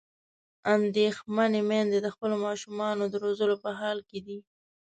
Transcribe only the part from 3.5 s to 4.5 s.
په حال کې دي.